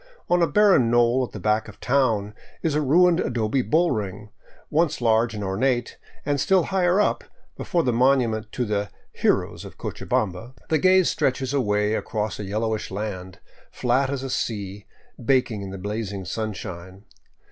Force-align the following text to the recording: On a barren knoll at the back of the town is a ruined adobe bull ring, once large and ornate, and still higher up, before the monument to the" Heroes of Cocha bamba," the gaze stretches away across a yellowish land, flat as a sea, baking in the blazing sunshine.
On 0.31 0.41
a 0.41 0.47
barren 0.47 0.89
knoll 0.89 1.23
at 1.23 1.31
the 1.31 1.39
back 1.39 1.67
of 1.67 1.75
the 1.79 1.85
town 1.85 2.33
is 2.63 2.73
a 2.73 2.81
ruined 2.81 3.19
adobe 3.19 3.61
bull 3.61 3.91
ring, 3.91 4.31
once 4.71 4.99
large 4.99 5.35
and 5.35 5.43
ornate, 5.43 5.99
and 6.25 6.41
still 6.41 6.63
higher 6.63 6.99
up, 6.99 7.23
before 7.55 7.83
the 7.83 7.93
monument 7.93 8.51
to 8.53 8.65
the" 8.65 8.89
Heroes 9.21 9.63
of 9.63 9.77
Cocha 9.77 10.07
bamba," 10.07 10.55
the 10.69 10.79
gaze 10.79 11.07
stretches 11.11 11.53
away 11.53 11.93
across 11.93 12.39
a 12.39 12.43
yellowish 12.45 12.89
land, 12.89 13.37
flat 13.69 14.09
as 14.09 14.23
a 14.23 14.31
sea, 14.31 14.87
baking 15.23 15.61
in 15.61 15.69
the 15.69 15.77
blazing 15.77 16.25
sunshine. 16.25 17.05